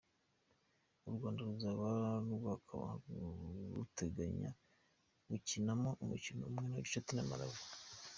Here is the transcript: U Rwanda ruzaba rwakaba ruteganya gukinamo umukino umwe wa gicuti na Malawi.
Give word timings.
U 1.07 1.11
Rwanda 1.15 1.39
ruzaba 1.49 1.89
rwakaba 2.35 2.87
ruteganya 3.75 4.49
gukinamo 5.29 5.89
umukino 6.03 6.41
umwe 6.49 6.65
wa 6.73 6.81
gicuti 6.85 7.11
na 7.15 7.23
Malawi. 7.29 7.59